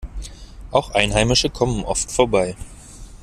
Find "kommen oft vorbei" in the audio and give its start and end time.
1.51-2.55